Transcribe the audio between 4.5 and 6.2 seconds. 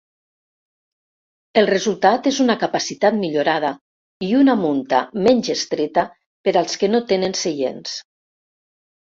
munta menys estreta